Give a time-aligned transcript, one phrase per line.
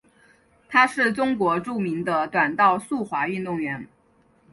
[0.67, 3.87] 她是中国著名的短道速滑运动员。